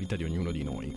[0.00, 0.90] vita di ognuno di noi.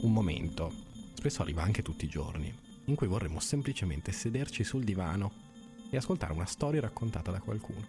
[0.00, 0.72] Un momento,
[1.14, 2.52] spesso arriva anche tutti i giorni,
[2.86, 5.32] in cui vorremmo semplicemente sederci sul divano
[5.90, 7.86] e ascoltare una storia raccontata da qualcuno.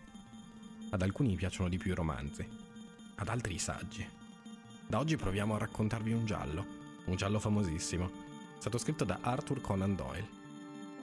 [0.91, 2.47] Ad alcuni piacciono di più i romanzi,
[3.15, 4.07] ad altri i saggi.
[4.87, 6.65] Da oggi proviamo a raccontarvi un giallo,
[7.05, 8.11] un giallo famosissimo,
[8.59, 10.39] stato scritto da Arthur Conan Doyle.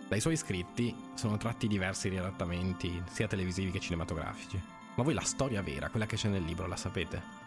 [0.07, 4.63] Dai suoi scritti sono tratti diversi riadattamenti, sia televisivi che cinematografici.
[4.95, 7.38] Ma voi la storia vera, quella che c'è nel libro, la sapete?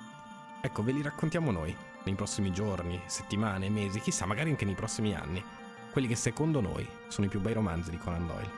[0.63, 5.15] Ecco, ve li raccontiamo noi, nei prossimi giorni, settimane, mesi, chissà, magari anche nei prossimi
[5.15, 5.43] anni.
[5.91, 8.49] Quelli che secondo noi sono i più bei romanzi di Conan Doyle.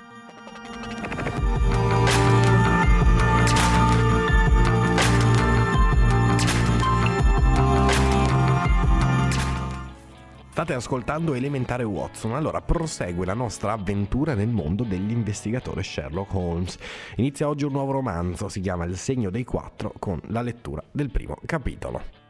[10.63, 16.77] State ascoltando Elementare Watson, allora prosegue la nostra avventura nel mondo dell'investigatore Sherlock Holmes.
[17.18, 21.10] Inizia oggi un nuovo romanzo, si chiama Il segno dei quattro, con la lettura del
[21.10, 22.23] primo capitolo.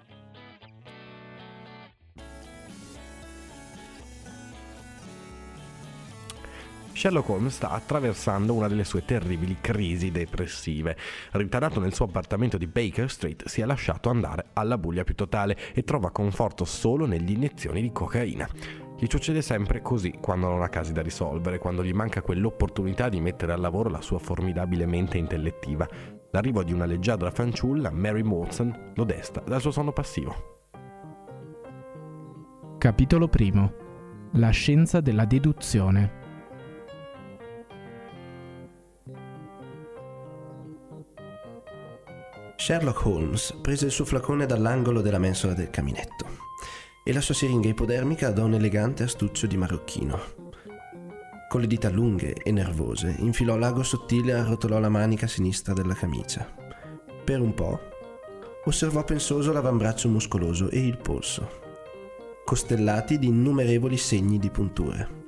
[7.04, 10.96] Sherlock Holmes sta attraversando una delle sue terribili crisi depressive.
[11.32, 15.58] Ritarato nel suo appartamento di Baker Street, si è lasciato andare alla buia più totale
[15.74, 18.48] e trova conforto solo negli iniezioni di cocaina.
[18.98, 23.20] Gli succede sempre così quando non ha casi da risolvere, quando gli manca quell'opportunità di
[23.20, 25.86] mettere al lavoro la sua formidabile mente intellettiva.
[26.32, 30.70] L'arrivo di una leggiadra fanciulla, Mary Watson, lo desta dal suo sonno passivo.
[32.78, 33.74] Capitolo primo.
[34.36, 36.23] La scienza della deduzione.
[42.66, 46.26] Sherlock Holmes prese il suo flacone dall'angolo della mensola del caminetto
[47.04, 50.18] e la sua siringa ipodermica da un elegante astuccio di marocchino.
[51.50, 55.94] Con le dita lunghe e nervose infilò l'ago sottile e arrotolò la manica sinistra della
[55.94, 56.50] camicia.
[57.26, 57.82] Per un po'
[58.64, 61.50] osservò pensoso l'avambraccio muscoloso e il polso,
[62.46, 65.26] costellati di innumerevoli segni di punture.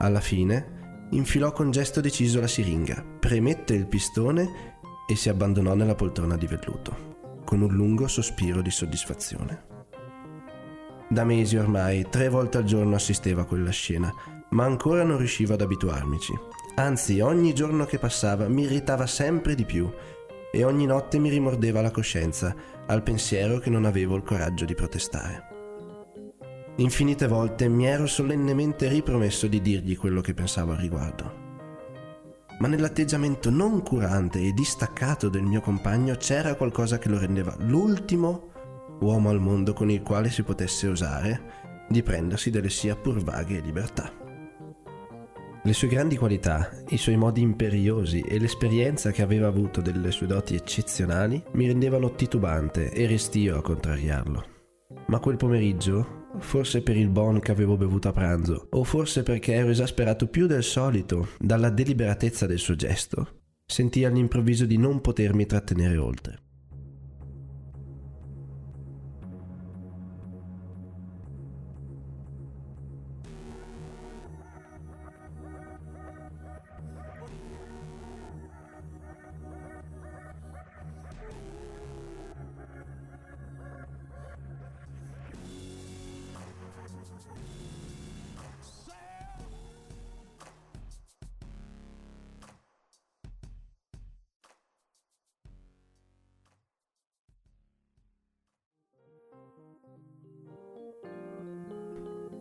[0.00, 4.75] Alla fine infilò con gesto deciso la siringa, premette il pistone
[5.06, 9.74] e si abbandonò nella poltrona di velluto, con un lungo sospiro di soddisfazione.
[11.08, 14.12] Da mesi ormai, tre volte al giorno assisteva a quella scena,
[14.50, 16.36] ma ancora non riuscivo ad abituarmici.
[16.74, 19.88] Anzi, ogni giorno che passava mi irritava sempre di più
[20.50, 22.54] e ogni notte mi rimordeva la coscienza
[22.86, 25.54] al pensiero che non avevo il coraggio di protestare.
[26.76, 31.45] Infinite volte mi ero solennemente ripromesso di dirgli quello che pensavo al riguardo
[32.58, 38.52] ma nell'atteggiamento non curante e distaccato del mio compagno c'era qualcosa che lo rendeva l'ultimo
[39.00, 43.60] uomo al mondo con il quale si potesse osare di prendersi delle sia pur vaghe
[43.60, 44.24] libertà.
[45.62, 50.28] Le sue grandi qualità, i suoi modi imperiosi e l'esperienza che aveva avuto delle sue
[50.28, 54.46] doti eccezionali mi rendevano titubante e restio a contrariarlo.
[55.08, 59.54] Ma quel pomeriggio forse per il bon che avevo bevuto a pranzo, o forse perché
[59.54, 65.46] ero esasperato più del solito dalla deliberatezza del suo gesto, sentii all'improvviso di non potermi
[65.46, 66.45] trattenere oltre.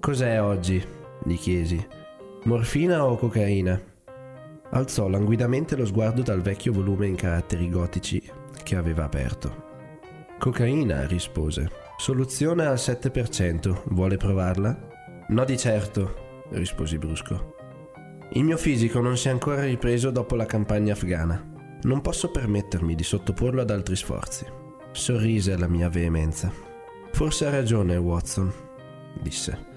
[0.05, 0.85] Cos'è oggi?
[1.23, 1.83] gli chiesi.
[2.43, 3.81] Morfina o cocaina?
[4.69, 8.21] Alzò languidamente lo sguardo dal vecchio volume in caratteri gotici
[8.61, 9.63] che aveva aperto.
[10.38, 11.71] Cocaina, rispose.
[11.97, 13.81] Soluzione al 7%.
[13.85, 15.25] Vuole provarla?
[15.29, 17.55] No di certo, risposi brusco.
[18.34, 21.43] Il mio fisico non si è ancora ripreso dopo la campagna afghana.
[21.81, 24.46] Non posso permettermi di sottoporlo ad altri sforzi.
[24.91, 26.53] Sorrise alla mia veemenza.
[27.11, 28.53] Forse ha ragione, Watson,
[29.19, 29.73] disse.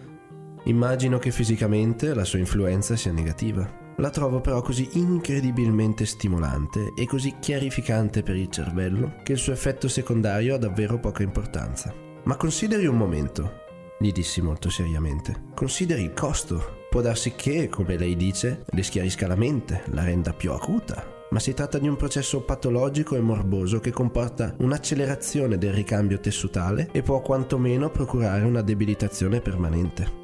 [0.69, 3.67] Immagino che fisicamente la sua influenza sia negativa.
[3.97, 9.55] La trovo però così incredibilmente stimolante e così chiarificante per il cervello che il suo
[9.55, 11.95] effetto secondario ha davvero poca importanza.
[12.25, 13.63] Ma consideri un momento,
[13.99, 15.47] gli dissi molto seriamente.
[15.55, 16.87] Consideri il costo.
[16.91, 21.41] Può darsi che, come lei dice, le schiarisca la mente, la renda più acuta, ma
[21.41, 27.01] si tratta di un processo patologico e morboso che comporta un'accelerazione del ricambio tessutale e
[27.01, 30.18] può quantomeno procurare una debilitazione permanente.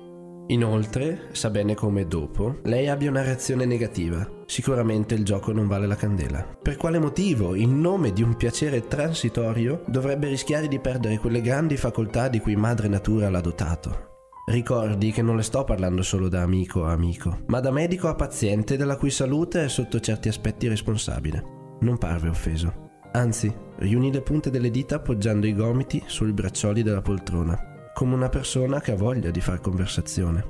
[0.49, 4.29] Inoltre, sa bene come dopo lei abbia una reazione negativa.
[4.45, 6.47] Sicuramente il gioco non vale la candela.
[6.61, 11.79] Per quale motivo, in nome di un piacere transitorio, dovrebbe rischiare di perdere quelle grandi
[11.79, 14.13] facoltà di cui madre natura l'ha dotato?
[14.47, 18.15] Ricordi che non le sto parlando solo da amico a amico, ma da medico a
[18.15, 21.43] paziente della cui salute è sotto certi aspetti responsabile.
[21.81, 22.91] Non parve offeso.
[23.13, 28.29] Anzi, riunì le punte delle dita appoggiando i gomiti sui braccioli della poltrona come una
[28.29, 30.45] persona che ha voglia di far conversazione.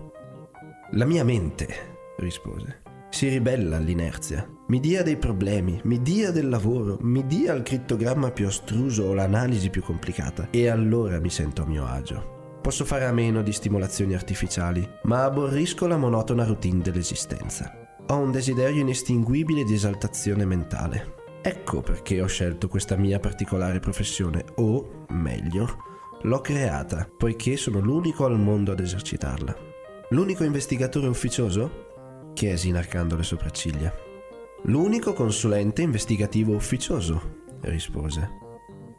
[0.93, 1.69] La mia mente,
[2.17, 2.81] rispose,
[3.11, 4.49] si ribella all'inerzia.
[4.69, 9.13] Mi dia dei problemi, mi dia del lavoro, mi dia il crittogramma più astruso o
[9.13, 12.59] l'analisi più complicata e allora mi sento a mio agio.
[12.63, 17.97] Posso fare a meno di stimolazioni artificiali, ma aborrisco la monotona routine dell'esistenza.
[18.07, 21.15] Ho un desiderio inestinguibile di esaltazione mentale.
[21.43, 25.93] Ecco perché ho scelto questa mia particolare professione, o, meglio,
[26.25, 29.55] L'ho creata, poiché sono l'unico al mondo ad esercitarla.
[30.11, 32.33] L'unico investigatore ufficioso?
[32.33, 33.93] chiesi inarcando le sopracciglia.
[34.63, 38.39] L'unico consulente investigativo ufficioso, rispose.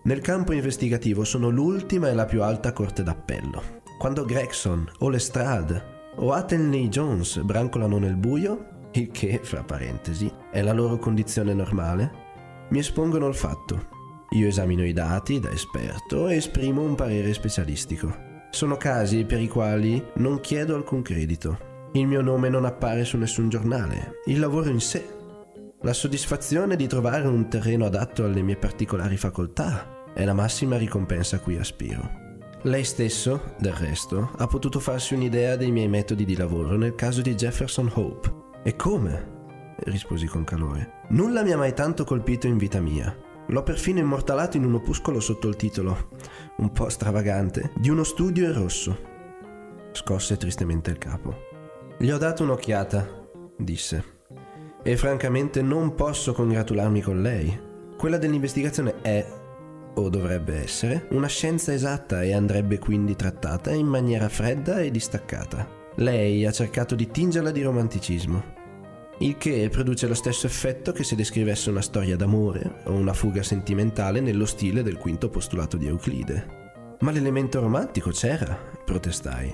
[0.03, 3.81] Nel campo investigativo sono l'ultima e la più alta corte d'appello.
[3.97, 10.61] Quando Gregson o Lestrade o Athelney Jones brancolano nel buio, il che, fra parentesi, è
[10.61, 13.93] la loro condizione normale, mi espongono il fatto
[14.35, 18.13] io esamino i dati da esperto e esprimo un parere specialistico.
[18.49, 21.89] Sono casi per i quali non chiedo alcun credito.
[21.93, 24.19] Il mio nome non appare su nessun giornale.
[24.25, 25.05] Il lavoro in sé.
[25.81, 31.37] La soddisfazione di trovare un terreno adatto alle mie particolari facoltà è la massima ricompensa
[31.37, 32.23] a cui aspiro.
[32.63, 37.21] Lei stesso, del resto, ha potuto farsi un'idea dei miei metodi di lavoro nel caso
[37.21, 38.33] di Jefferson Hope.
[38.63, 39.33] E come?
[39.77, 41.03] risposi con calore.
[41.09, 43.15] Nulla mi ha mai tanto colpito in vita mia.
[43.47, 46.09] L'ho perfino immortalato in un opuscolo sotto il titolo,
[46.57, 48.97] un po' stravagante, di uno studio in rosso.
[49.91, 51.43] Scosse tristemente il capo.
[51.97, 53.27] Gli ho dato un'occhiata,
[53.57, 54.13] disse.
[54.81, 57.59] E francamente non posso congratularmi con lei.
[57.95, 59.25] Quella dell'investigazione è,
[59.93, 65.67] o dovrebbe essere, una scienza esatta e andrebbe quindi trattata in maniera fredda e distaccata.
[65.97, 68.54] Lei ha cercato di tingerla di romanticismo
[69.19, 73.43] il che produce lo stesso effetto che se descrivesse una storia d'amore o una fuga
[73.43, 76.63] sentimentale nello stile del quinto postulato di Euclide.
[76.99, 79.53] Ma l'elemento romantico c'era, protestai,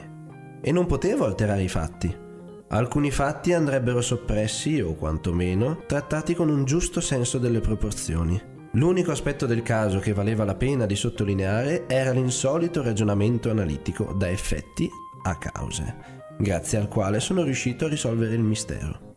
[0.61, 2.29] e non potevo alterare i fatti.
[2.69, 8.41] Alcuni fatti andrebbero soppressi o quantomeno trattati con un giusto senso delle proporzioni.
[8.75, 14.29] L'unico aspetto del caso che valeva la pena di sottolineare era l'insolito ragionamento analitico da
[14.29, 14.89] effetti
[15.23, 15.95] a cause,
[16.37, 19.10] grazie al quale sono riuscito a risolvere il mistero.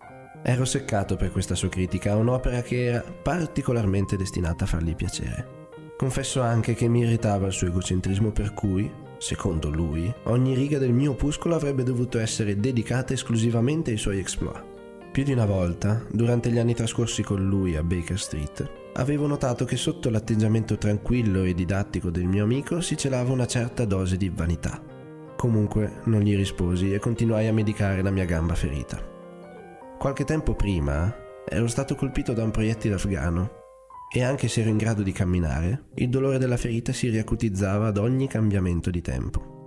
[0.47, 5.63] Ero seccato per questa sua critica a un'opera che era particolarmente destinata a fargli piacere.
[5.97, 10.93] Confesso anche che mi irritava il suo egocentrismo per cui, secondo lui, ogni riga del
[10.93, 14.63] mio opuscolo avrebbe dovuto essere dedicata esclusivamente ai suoi exploit.
[15.11, 19.65] Più di una volta, durante gli anni trascorsi con lui a Baker Street, avevo notato
[19.65, 24.29] che sotto l'atteggiamento tranquillo e didattico del mio amico si celava una certa dose di
[24.29, 24.79] vanità.
[25.39, 29.14] Comunque non gli risposi e continuai a medicare la mia gamba ferita.
[29.99, 31.15] Qualche tempo prima
[31.49, 33.63] ero stato colpito da un proiettile afgano
[34.15, 37.97] e anche se ero in grado di camminare, il dolore della ferita si riacutizzava ad
[37.97, 39.64] ogni cambiamento di tempo.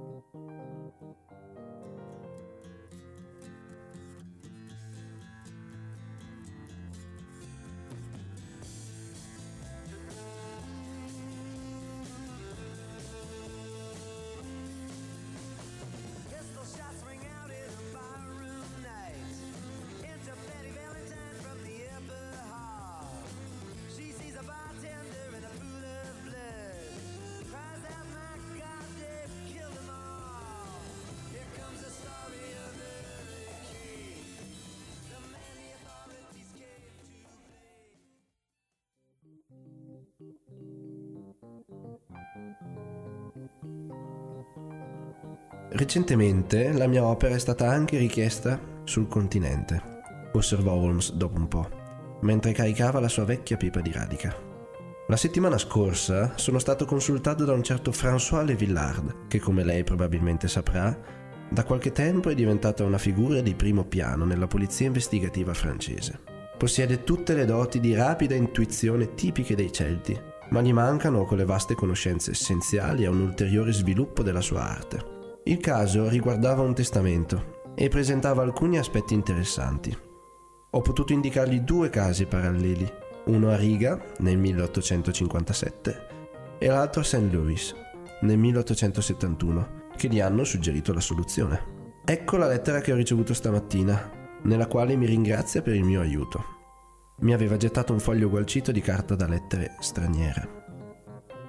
[45.78, 49.80] Recentemente la mia opera è stata anche richiesta sul continente,
[50.34, 51.70] osservò Holmes dopo un po',
[52.22, 54.36] mentre caricava la sua vecchia pipa di radica.
[55.08, 59.84] La settimana scorsa sono stato consultato da un certo François Le Villard, che come lei
[59.84, 61.00] probabilmente saprà,
[61.48, 66.20] da qualche tempo è diventata una figura di primo piano nella polizia investigativa francese.
[66.58, 70.20] Possiede tutte le doti di rapida intuizione tipiche dei Celti,
[70.50, 75.17] ma gli mancano quelle vaste conoscenze essenziali a un ulteriore sviluppo della sua arte.
[75.48, 79.98] Il caso riguardava un testamento e presentava alcuni aspetti interessanti.
[80.72, 82.86] Ho potuto indicargli due casi paralleli,
[83.28, 86.08] uno a Riga nel 1857
[86.58, 87.30] e l'altro a St.
[87.32, 87.74] Louis
[88.24, 92.02] nel 1871, che gli hanno suggerito la soluzione.
[92.04, 94.12] Ecco la lettera che ho ricevuto stamattina,
[94.42, 96.44] nella quale mi ringrazia per il mio aiuto.
[97.20, 100.57] Mi aveva gettato un foglio gualcito di carta da lettere straniere.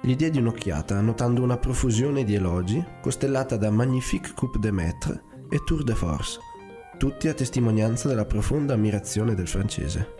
[0.01, 5.61] Gli diedi un'occhiata, notando una profusione di elogi, costellata da Magnifique Coupe de Maître e
[5.65, 6.39] Tour de Force,
[6.97, 10.15] tutti a testimonianza della profonda ammirazione del francese.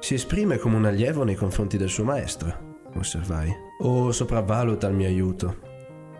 [0.00, 3.50] Si esprime come un allievo nei confronti del suo maestro, osservai.
[3.80, 5.56] Oh, sopravvaluta il mio aiuto,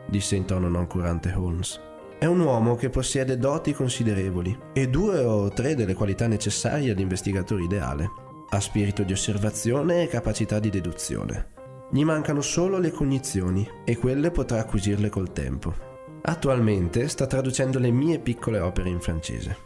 [0.08, 1.78] disse in tono noncurante Holmes.
[2.18, 7.64] È un uomo che possiede doti considerevoli e due o tre delle qualità necessarie all'investigatore
[7.64, 8.10] ideale.
[8.48, 11.51] Ha spirito di osservazione e capacità di deduzione.
[11.94, 15.74] Gli mancano solo le cognizioni e quelle potrà acquisirle col tempo.
[16.22, 19.56] Attualmente sta traducendo le mie piccole opere in francese.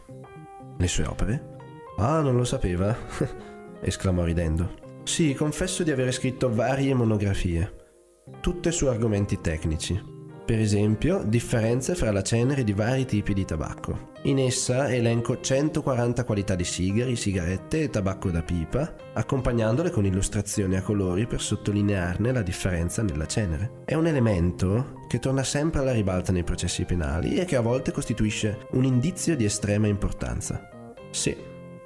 [0.77, 1.55] Le sue opere?
[1.95, 2.93] Ah, non lo sapeva?
[3.79, 4.73] esclamò ridendo.
[5.03, 7.85] Sì, confesso di aver scritto varie monografie,
[8.41, 9.97] tutte su argomenti tecnici.
[10.43, 14.11] Per esempio, differenze fra la cenere di vari tipi di tabacco.
[14.23, 20.75] In essa elenco 140 qualità di sigari, sigarette e tabacco da pipa, accompagnandole con illustrazioni
[20.75, 23.83] a colori per sottolinearne la differenza nella cenere.
[23.85, 27.91] È un elemento che torna sempre alla ribalta nei processi penali e che a volte
[27.91, 30.91] costituisce un indizio di estrema importanza.
[31.11, 31.35] Sì,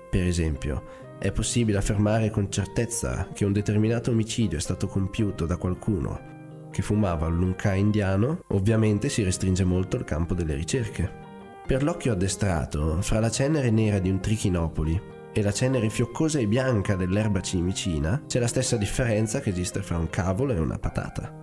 [0.09, 0.83] per esempio,
[1.19, 6.29] è possibile affermare con certezza che un determinato omicidio è stato compiuto da qualcuno
[6.71, 11.29] che fumava lunca indiano, ovviamente si restringe molto il campo delle ricerche.
[11.71, 15.01] Per l'occhio addestrato, fra la cenere nera di un trichinopoli
[15.31, 19.97] e la cenere fioccosa e bianca dell'erba cimicina, c'è la stessa differenza che esiste fra
[19.97, 21.33] un cavolo e una patata.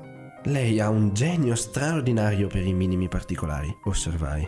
[0.44, 4.46] Lei ha un genio straordinario per i minimi particolari, osservai.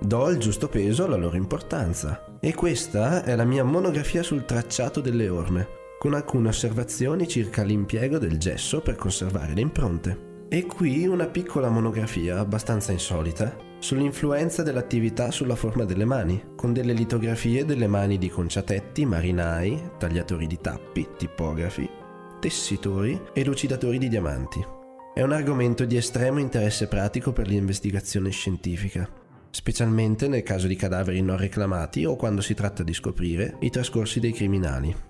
[0.00, 2.24] Do il giusto peso alla loro importanza.
[2.40, 5.68] E questa è la mia monografia sul tracciato delle orme,
[6.00, 10.46] con alcune osservazioni circa l'impiego del gesso per conservare le impronte.
[10.48, 16.92] E qui una piccola monografia abbastanza insolita sull'influenza dell'attività sulla forma delle mani, con delle
[16.92, 21.90] litografie delle mani di conciatetti, marinai, tagliatori di tappi, tipografi,
[22.38, 24.64] tessitori e lucidatori di diamanti.
[25.12, 29.08] È un argomento di estremo interesse pratico per l'investigazione scientifica,
[29.50, 34.20] specialmente nel caso di cadaveri non reclamati o quando si tratta di scoprire i trascorsi
[34.20, 35.08] dei criminali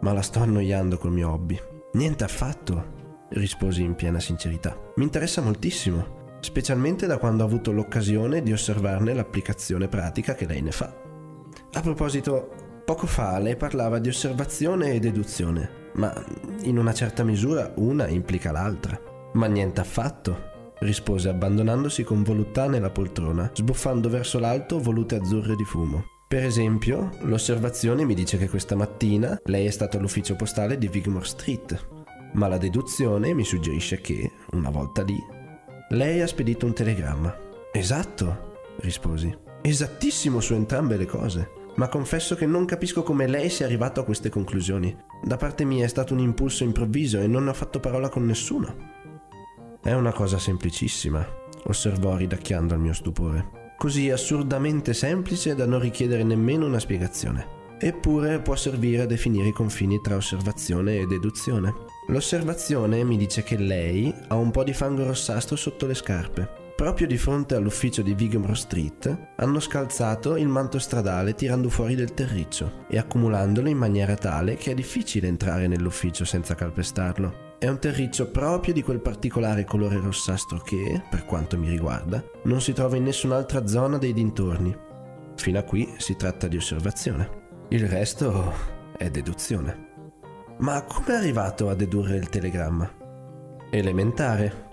[0.00, 1.58] ma la sto annoiando col mio hobby.
[1.92, 4.76] Niente affatto, risposi in piena sincerità.
[4.96, 10.62] Mi interessa moltissimo, specialmente da quando ho avuto l'occasione di osservarne l'applicazione pratica che lei
[10.62, 10.92] ne fa.
[11.72, 16.12] A proposito, poco fa lei parlava di osservazione e deduzione, ma
[16.62, 18.98] in una certa misura una implica l'altra.
[19.34, 25.64] Ma niente affatto, rispose abbandonandosi con voluttà nella poltrona, sbuffando verso l'alto volute azzurre di
[25.64, 26.04] fumo.
[26.28, 31.24] Per esempio, l'osservazione mi dice che questa mattina lei è stato all'ufficio postale di Wigmore
[31.24, 31.88] Street,
[32.32, 35.16] ma la deduzione mi suggerisce che, una volta lì,
[35.90, 37.36] lei ha spedito un telegramma.
[37.72, 39.36] Esatto, risposi.
[39.62, 41.50] Esattissimo su entrambe le cose.
[41.76, 44.96] Ma confesso che non capisco come lei sia arrivato a queste conclusioni.
[45.22, 48.96] Da parte mia è stato un impulso improvviso e non ho fatto parola con nessuno.
[49.80, 51.26] È una cosa semplicissima,
[51.64, 57.76] osservò ridacchiando al mio stupore così assurdamente semplice da non richiedere nemmeno una spiegazione.
[57.78, 61.72] Eppure può servire a definire i confini tra osservazione e deduzione.
[62.10, 66.48] L'osservazione mi dice che lei ha un po' di fango rossastro sotto le scarpe.
[66.74, 72.14] Proprio di fronte all'ufficio di Wigamore Street hanno scalzato il manto stradale tirando fuori del
[72.14, 77.56] terriccio e accumulandolo in maniera tale che è difficile entrare nell'ufficio senza calpestarlo.
[77.58, 82.62] È un terriccio proprio di quel particolare colore rossastro che, per quanto mi riguarda, non
[82.62, 84.74] si trova in nessun'altra zona dei dintorni.
[85.36, 87.28] Fino a qui si tratta di osservazione.
[87.68, 88.54] Il resto
[88.96, 89.87] è deduzione.
[90.60, 92.90] Ma come è arrivato a dedurre il telegramma?
[93.70, 94.66] Elementare.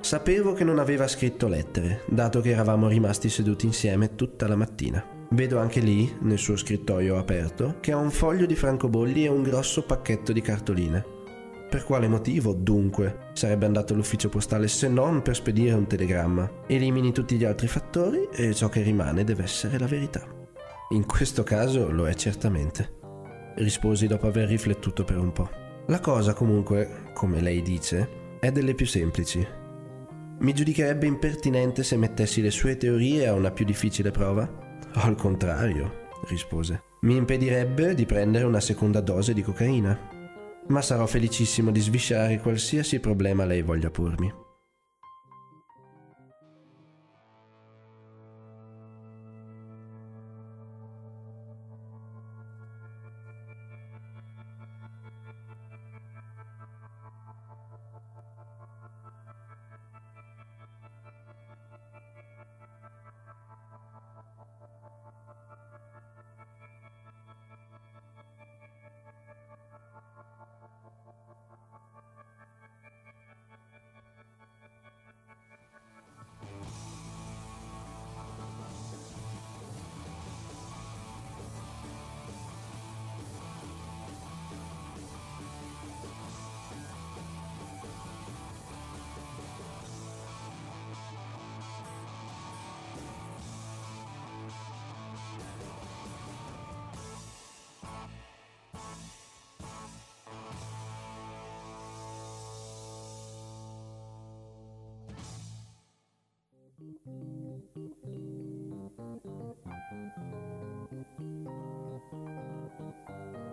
[0.00, 5.04] Sapevo che non aveva scritto lettere, dato che eravamo rimasti seduti insieme tutta la mattina.
[5.30, 9.42] Vedo anche lì, nel suo scrittoio aperto, che ha un foglio di francobolli e un
[9.42, 11.04] grosso pacchetto di cartoline.
[11.68, 16.48] Per quale motivo, dunque, sarebbe andato all'ufficio postale se non per spedire un telegramma?
[16.68, 20.24] Elimini tutti gli altri fattori e ciò che rimane deve essere la verità.
[20.90, 22.97] In questo caso lo è certamente,
[23.58, 25.50] risposi dopo aver riflettuto per un po'.
[25.86, 29.46] La cosa comunque, come lei dice, è delle più semplici.
[30.40, 34.48] Mi giudicherebbe impertinente se mettessi le sue teorie a una più difficile prova?
[34.92, 36.82] Al contrario, rispose.
[37.00, 40.16] Mi impedirebbe di prendere una seconda dose di cocaina
[40.68, 44.32] ma sarò felicissimo di sviscerare qualsiasi problema lei voglia pormi.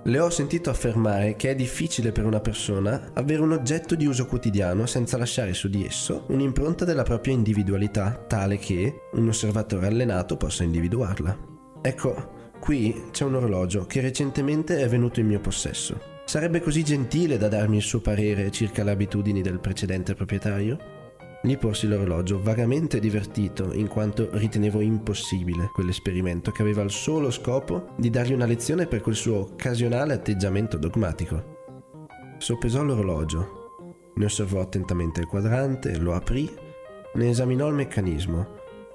[0.07, 4.27] Le ho sentito affermare che è difficile per una persona avere un oggetto di uso
[4.27, 10.37] quotidiano senza lasciare su di esso un'impronta della propria individualità tale che un osservatore allenato
[10.37, 11.35] possa individuarla.
[11.81, 15.99] Ecco, qui c'è un orologio che recentemente è venuto in mio possesso.
[16.23, 20.94] Sarebbe così gentile da darmi il suo parere circa le abitudini del precedente proprietario?
[21.45, 27.89] Gli porsi l'orologio, vagamente divertito, in quanto ritenevo impossibile quell'esperimento che aveva il solo scopo
[27.97, 31.59] di dargli una lezione per quel suo occasionale atteggiamento dogmatico.
[32.39, 33.83] Soppesò l'orologio,
[34.15, 36.51] ne osservò attentamente il quadrante, lo aprì,
[37.13, 38.47] ne esaminò il meccanismo,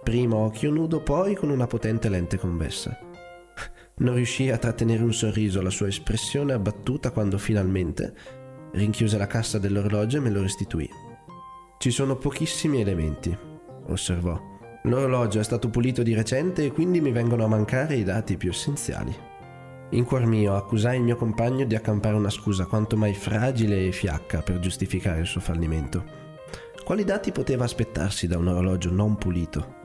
[0.03, 2.99] prima a occhio nudo, poi con una potente lente convessa.
[3.99, 8.13] Non riuscì a trattenere un sorriso alla sua espressione abbattuta quando finalmente
[8.73, 11.10] rinchiuse la cassa dell'orologio e me lo restituì.
[11.83, 13.35] Ci sono pochissimi elementi,
[13.87, 14.39] osservò.
[14.83, 18.51] L'orologio è stato pulito di recente e quindi mi vengono a mancare i dati più
[18.51, 19.17] essenziali.
[19.93, 23.93] In cuor mio accusai il mio compagno di accampare una scusa quanto mai fragile e
[23.93, 26.05] fiacca per giustificare il suo fallimento.
[26.85, 29.77] Quali dati poteva aspettarsi da un orologio non pulito?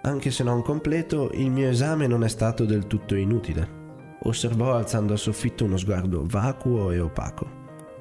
[0.00, 4.16] Anche se non completo, il mio esame non è stato del tutto inutile.
[4.22, 7.46] Osservò alzando al soffitto uno sguardo vacuo e opaco.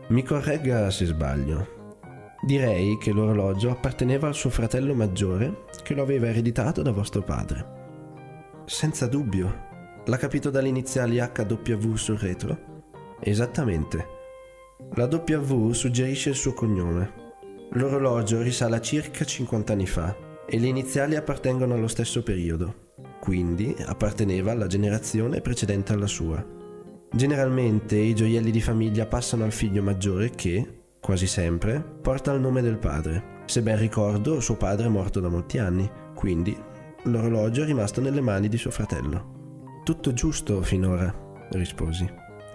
[0.07, 1.81] Mi corregga se sbaglio,
[2.45, 7.81] Direi che l'orologio apparteneva al suo fratello maggiore che lo aveva ereditato da vostro padre.
[8.65, 9.71] Senza dubbio.
[10.05, 12.83] L'ha capito dalle iniziali HW sul retro?
[13.21, 14.05] Esattamente.
[14.95, 17.21] La W suggerisce il suo cognome.
[17.71, 20.13] L'orologio risale a circa 50 anni fa
[20.45, 26.45] e le iniziali appartengono allo stesso periodo, quindi apparteneva alla generazione precedente alla sua.
[27.09, 32.61] Generalmente i gioielli di famiglia passano al figlio maggiore che, quasi sempre, porta il nome
[32.61, 33.41] del padre.
[33.45, 36.57] Se ben ricordo, suo padre è morto da molti anni, quindi
[37.03, 39.81] l'orologio è rimasto nelle mani di suo fratello.
[39.83, 41.13] Tutto giusto finora,
[41.49, 42.09] risposi.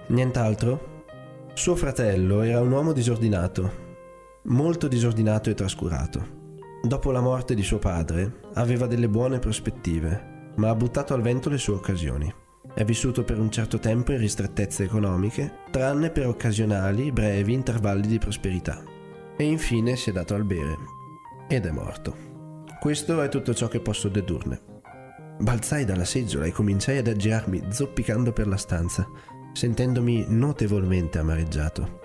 [0.08, 1.04] Nient'altro?
[1.52, 3.70] Suo fratello era un uomo disordinato,
[4.44, 6.37] molto disordinato e trascurato.
[6.82, 11.50] Dopo la morte di suo padre aveva delle buone prospettive, ma ha buttato al vento
[11.50, 12.32] le sue occasioni.
[12.78, 18.20] È vissuto per un certo tempo in ristrettezze economiche, tranne per occasionali, brevi intervalli di
[18.20, 18.80] prosperità.
[19.36, 20.76] E infine si è dato al bere.
[21.48, 22.14] Ed è morto.
[22.78, 24.60] Questo è tutto ciò che posso dedurne.
[25.40, 29.08] Balzai dalla seggiola e cominciai ad aggirarmi zoppicando per la stanza,
[29.52, 31.98] sentendomi notevolmente amareggiato.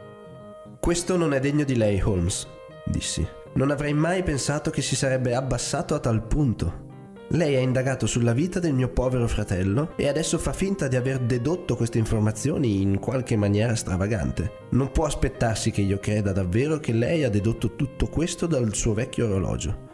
[0.80, 2.48] Questo non è degno di lei, Holmes,
[2.84, 3.24] dissi.
[3.54, 6.93] Non avrei mai pensato che si sarebbe abbassato a tal punto.
[7.34, 11.18] Lei ha indagato sulla vita del mio povero fratello e adesso fa finta di aver
[11.18, 14.68] dedotto queste informazioni in qualche maniera stravagante.
[14.70, 18.94] Non può aspettarsi che io creda davvero che lei ha dedotto tutto questo dal suo
[18.94, 19.90] vecchio orologio.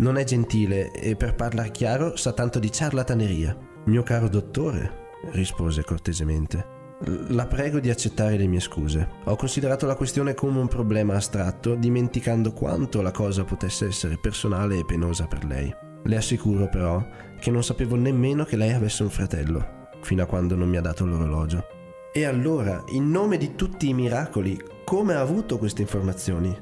[0.00, 3.56] Non è gentile e per parlar chiaro sa tanto di ciarlataneria.
[3.86, 6.80] Mio caro dottore, rispose cortesemente.
[7.28, 9.08] La prego di accettare le mie scuse.
[9.24, 14.76] Ho considerato la questione come un problema astratto, dimenticando quanto la cosa potesse essere personale
[14.76, 15.81] e penosa per lei.
[16.04, 17.04] Le assicuro però
[17.38, 20.80] che non sapevo nemmeno che lei avesse un fratello, fino a quando non mi ha
[20.80, 21.64] dato l'orologio.
[22.12, 26.54] E allora, in nome di tutti i miracoli, come ha avuto queste informazioni?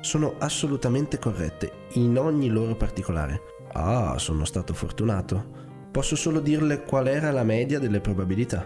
[0.00, 3.40] Sono assolutamente corrette, in ogni loro particolare.
[3.72, 5.58] Ah, sono stato fortunato.
[5.90, 8.64] Posso solo dirle qual era la media delle probabilità.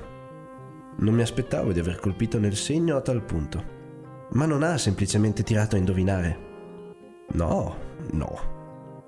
[0.96, 3.72] Non mi aspettavo di aver colpito nel segno a tal punto.
[4.32, 6.38] Ma non ha semplicemente tirato a indovinare.
[7.32, 7.76] No,
[8.12, 8.53] no.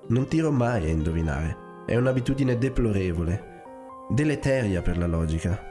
[0.09, 1.83] Non tiro mai a indovinare.
[1.85, 3.63] È un'abitudine deplorevole,
[4.09, 5.61] deleteria per la logica.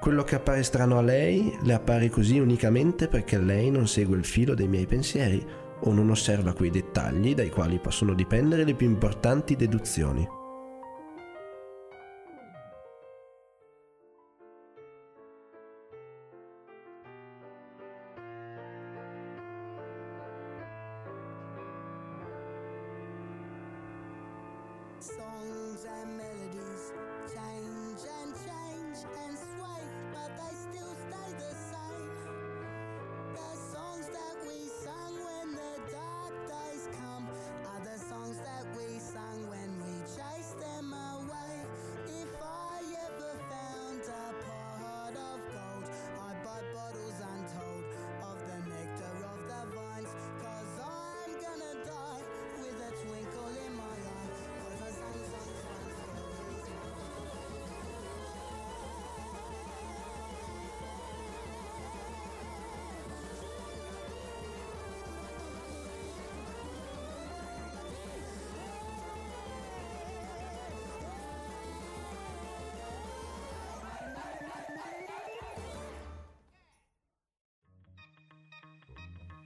[0.00, 4.24] Quello che appare strano a lei le appare così unicamente perché lei non segue il
[4.24, 5.44] filo dei miei pensieri
[5.80, 10.26] o non osserva quei dettagli dai quali possono dipendere le più importanti deduzioni.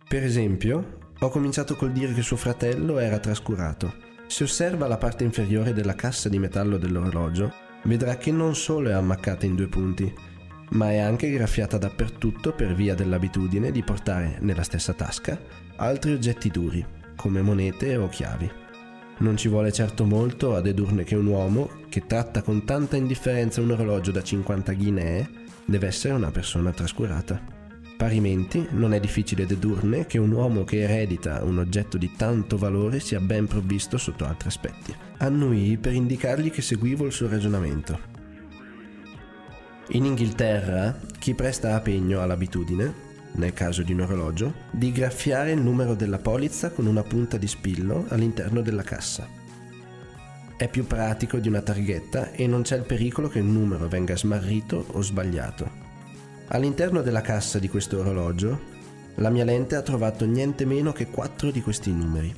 [0.08, 3.92] Per esempio, ho cominciato col dire che suo fratello era trascurato.
[4.26, 8.92] Se osserva la parte inferiore della cassa di metallo dell'orologio, vedrà che non solo è
[8.92, 10.10] ammaccata in due punti,
[10.70, 15.38] ma è anche graffiata dappertutto per via dell'abitudine di portare nella stessa tasca
[15.76, 16.82] altri oggetti duri,
[17.14, 18.50] come monete o chiavi.
[19.18, 23.60] Non ci vuole certo molto a dedurne che un uomo che tratta con tanta indifferenza
[23.60, 25.28] un orologio da 50 guinee
[25.66, 27.67] deve essere una persona trascurata.
[27.98, 33.00] Parimenti, non è difficile dedurne che un uomo che eredita un oggetto di tanto valore
[33.00, 34.94] sia ben provvisto sotto altri aspetti.
[35.16, 37.98] Annui per indicargli che seguivo il suo ragionamento.
[39.88, 42.94] In Inghilterra, chi presta a pegno ha l'abitudine,
[43.32, 47.48] nel caso di un orologio, di graffiare il numero della polizza con una punta di
[47.48, 49.26] spillo all'interno della cassa.
[50.56, 54.16] È più pratico di una targhetta e non c'è il pericolo che il numero venga
[54.16, 55.77] smarrito o sbagliato.
[56.50, 58.76] All'interno della cassa di questo orologio,
[59.16, 62.34] la mia lente ha trovato niente meno che quattro di questi numeri.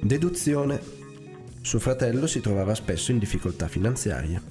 [0.00, 0.80] Deduzione.
[1.60, 4.42] Suo fratello si trovava spesso in difficoltà finanziarie.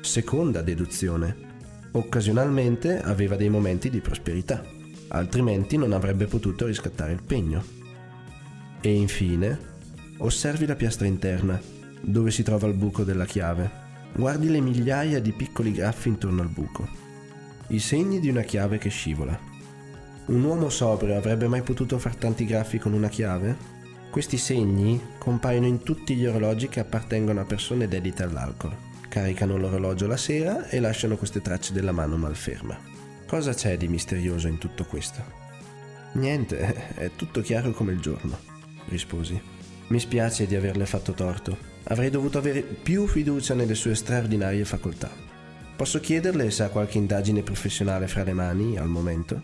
[0.00, 1.52] Seconda deduzione.
[1.92, 4.64] Occasionalmente aveva dei momenti di prosperità,
[5.08, 7.62] altrimenti non avrebbe potuto riscattare il pegno.
[8.80, 9.56] E infine,
[10.18, 11.60] osservi la piastra interna,
[12.00, 13.82] dove si trova il buco della chiave.
[14.16, 17.03] Guardi le migliaia di piccoli graffi intorno al buco
[17.68, 19.38] i segni di una chiave che scivola.
[20.26, 23.72] Un uomo sobrio avrebbe mai potuto far tanti graffi con una chiave?
[24.10, 28.76] Questi segni compaiono in tutti gli orologi che appartengono a persone dedite all'alcol.
[29.08, 32.78] Caricano l'orologio la sera e lasciano queste tracce della mano malferma.
[33.26, 35.22] Cosa c'è di misterioso in tutto questo?
[36.12, 38.38] Niente, è tutto chiaro come il giorno,
[38.86, 39.40] risposi.
[39.88, 41.56] Mi spiace di averle fatto torto.
[41.84, 45.10] Avrei dovuto avere più fiducia nelle sue straordinarie facoltà.
[45.76, 49.40] Posso chiederle se ha qualche indagine professionale fra le mani al momento?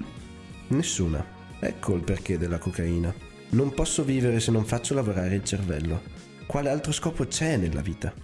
[0.68, 1.24] Nessuna.
[1.58, 3.12] Ecco il perché della cocaina.
[3.50, 6.00] Non posso vivere se non faccio lavorare il cervello.
[6.46, 8.14] Quale altro scopo c'è nella vita?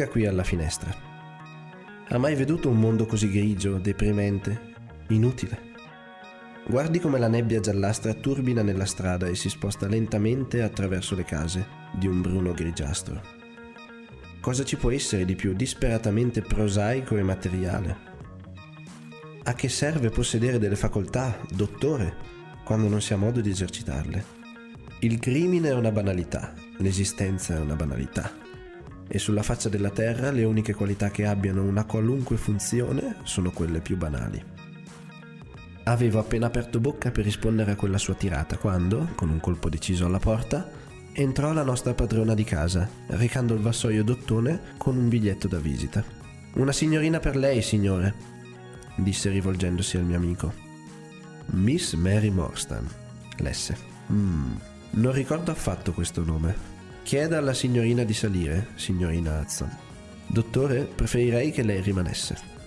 [0.00, 0.90] Venga qui alla finestra.
[2.08, 4.72] Ha mai veduto un mondo così grigio, deprimente,
[5.08, 5.58] inutile?
[6.66, 11.66] Guardi come la nebbia giallastra turbina nella strada e si sposta lentamente attraverso le case
[11.92, 13.20] di un bruno grigiastro.
[14.40, 17.96] Cosa ci può essere di più disperatamente prosaico e materiale?
[19.42, 22.16] A che serve possedere delle facoltà, dottore,
[22.64, 24.24] quando non si ha modo di esercitarle?
[25.00, 28.39] Il crimine è una banalità, l'esistenza è una banalità
[29.12, 33.80] e sulla faccia della Terra le uniche qualità che abbiano una qualunque funzione sono quelle
[33.80, 34.40] più banali.
[35.84, 40.06] Avevo appena aperto bocca per rispondere a quella sua tirata quando, con un colpo deciso
[40.06, 40.70] alla porta,
[41.12, 46.04] entrò la nostra padrona di casa, recando il vassoio d'ottone con un biglietto da visita.
[46.54, 48.14] Una signorina per lei, signore,
[48.94, 50.52] disse rivolgendosi al mio amico.
[51.46, 52.86] Miss Mary Morstan,
[53.38, 53.76] lesse.
[54.12, 54.52] Mm,
[54.90, 56.78] non ricordo affatto questo nome.
[57.10, 59.68] Chieda alla signorina di salire, signorina Hudson.
[60.28, 62.59] Dottore, preferirei che lei rimanesse.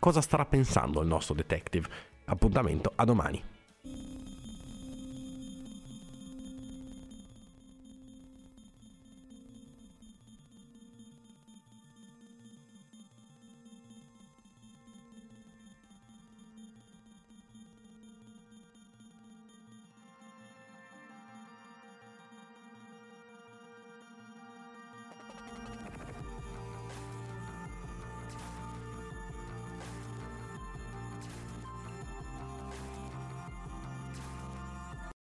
[0.00, 1.86] Cosa starà pensando il nostro detective?
[2.24, 3.59] Appuntamento a domani.